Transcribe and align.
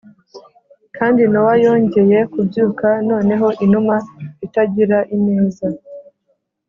kandi 0.97 1.21
nowa 1.31 1.53
yongeye 1.65 2.19
kubyuka 2.33 2.87
noneho 3.09 3.47
inuma 3.65 3.95
itagira 4.45 4.97
ineza 5.15 5.67